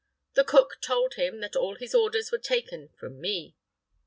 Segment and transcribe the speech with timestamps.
[0.33, 3.55] The cook told him that all his orders were taken from me.